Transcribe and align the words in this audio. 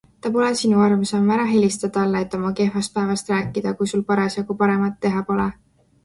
Ta 0.25 0.29
pole 0.35 0.53
sinu 0.59 0.77
armsam, 0.83 1.27
ära 1.33 1.43
helista 1.49 1.89
talle, 1.97 2.21
et 2.27 2.33
oma 2.37 2.51
kehvast 2.59 2.93
päevast 2.95 3.29
rääkida, 3.33 3.73
kui 3.83 3.91
sul 3.91 4.01
parasjagu 4.09 4.57
paremat 4.63 4.97
teha 5.07 5.23
pole. 5.29 5.47